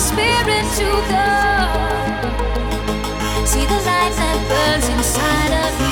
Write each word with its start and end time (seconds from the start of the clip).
spirit 0.00 0.66
to 0.78 0.88
go. 1.12 1.28
See 3.44 3.66
the 3.66 3.80
light 3.88 4.14
that 4.16 4.38
burns 4.48 4.88
inside 4.88 5.52
of 5.66 5.80
you. 5.82 5.89